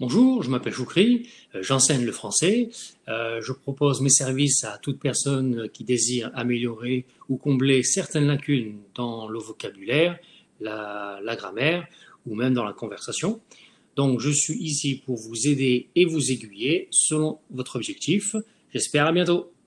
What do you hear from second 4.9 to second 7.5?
personne qui désire améliorer ou